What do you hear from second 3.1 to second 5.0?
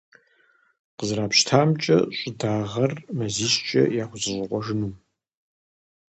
мазищкӀэ яхузэщӀэкъуэжынум.